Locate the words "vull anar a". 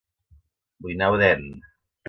0.85-1.15